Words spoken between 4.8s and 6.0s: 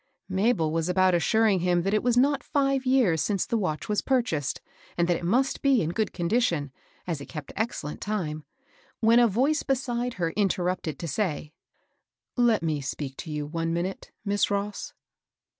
and that it must be in